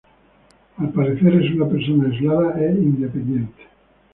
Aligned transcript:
Al 0.77 0.89
parecer, 0.93 1.31
es 1.43 1.53
una 1.53 1.69
persona 1.69 2.09
aislada 2.09 2.59
e 2.59 2.71
independiente. 2.73 3.67